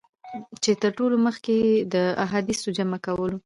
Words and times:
چي 0.63 0.71
تر 0.81 0.91
ټولو 0.97 1.15
مخکي 1.25 1.55
یې 1.63 1.73
د 1.93 1.95
احادیثو 2.25 2.69
جمع 2.77 2.99
کولو. 3.05 3.37